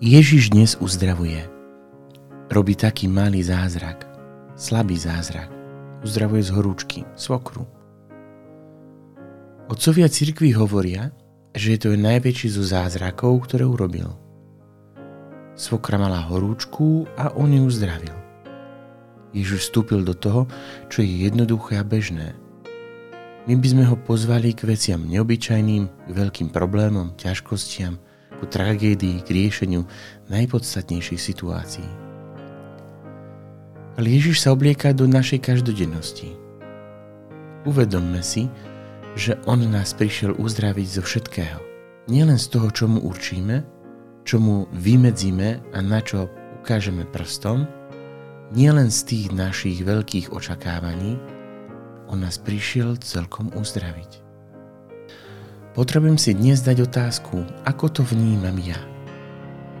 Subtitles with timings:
[0.00, 1.44] Ježiš dnes uzdravuje.
[2.48, 4.08] Robí taký malý zázrak,
[4.56, 5.52] slabý zázrak.
[6.00, 7.68] Uzdravuje z horúčky, svokru.
[9.68, 11.12] Otcovia cirkvi hovoria,
[11.52, 14.16] že je to najväčší zo zázrakov, ktoré urobil.
[15.54, 18.16] Svokra mala horúčku a on ju uzdravil.
[19.36, 20.48] Ježiš vstúpil do toho,
[20.88, 22.34] čo je jednoduché a bežné.
[23.46, 28.00] My by sme ho pozvali k veciam neobyčajným, k veľkým problémom, ťažkostiam,
[28.40, 29.84] ku tragédii, k riešeniu
[30.32, 31.90] najpodstatnejších situácií.
[34.00, 36.32] Ale Ježiš sa oblieka do našej každodennosti.
[37.68, 38.48] Uvedomme si,
[39.12, 41.60] že On nás prišiel uzdraviť zo všetkého.
[42.08, 43.60] Nielen z toho, čo mu určíme,
[44.24, 46.32] čo mu vymedzíme a na čo
[46.64, 47.68] ukážeme prstom,
[48.56, 51.20] nielen z tých našich veľkých očakávaní,
[52.08, 54.29] On nás prišiel celkom uzdraviť.
[55.70, 58.74] Potrebujem si dnes dať otázku, ako to vnímam ja.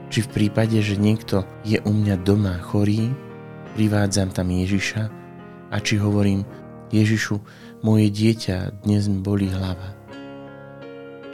[0.06, 3.10] Či v prípade, že niekto je u mňa doma chorý,
[3.74, 5.02] privádzam tam Ježiša
[5.66, 6.46] a či hovorím,
[6.94, 7.42] Ježišu,
[7.82, 9.98] moje dieťa, dnes mi bolí hlava.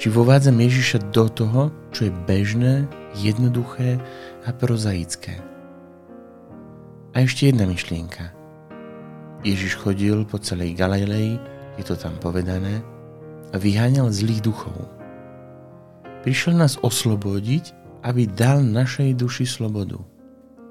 [0.01, 4.01] Či vovádzam Ježiša do toho, čo je bežné, jednoduché
[4.49, 5.37] a prozaické.
[7.12, 8.33] A ešte jedna myšlienka.
[9.45, 11.37] Ježiš chodil po celej Galilei,
[11.77, 12.95] je to tam povedané,
[13.52, 14.75] a vyháňal zlých duchov.
[16.27, 17.70] Prišiel nás oslobodiť,
[18.03, 19.98] aby dal našej duši slobodu.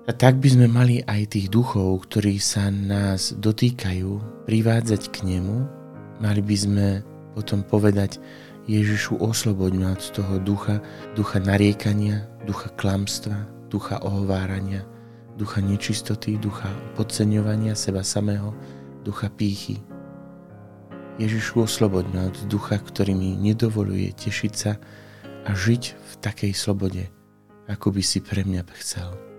[0.05, 5.65] A tak by sme mali aj tých duchov, ktorí sa nás dotýkajú, privádzať k nemu,
[6.21, 6.87] mali by sme
[7.33, 8.21] potom povedať
[8.69, 10.81] Ježišu, osloboď ma od toho ducha,
[11.17, 14.85] ducha nariekania, ducha klamstva, ducha ohovárania,
[15.37, 18.53] ducha nečistoty, ducha podceňovania seba samého,
[19.03, 19.81] ducha pýchy,
[21.15, 24.75] Ježišu, osloboď ma od ducha, ktorý mi nedovoluje tešiť sa
[25.47, 27.07] a žiť v takej slobode,
[27.71, 29.34] ako by si pre mňa chcel.